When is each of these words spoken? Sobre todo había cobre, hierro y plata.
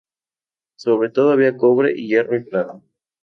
Sobre 0.79 1.11
todo 1.11 1.29
había 1.29 1.55
cobre, 1.55 1.93
hierro 1.93 2.35
y 2.35 2.43
plata. 2.43 2.81